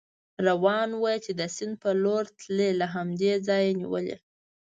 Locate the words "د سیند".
1.39-1.75